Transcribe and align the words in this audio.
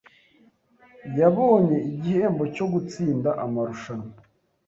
Yabonye 1.19 1.77
igihembo 1.91 2.43
cyo 2.55 2.65
gutsinda 2.73 3.29
amarushanwa. 3.45 4.13